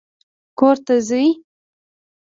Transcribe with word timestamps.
کور 0.59 0.77
ته 0.85 0.95
ځې؟ 1.07 1.23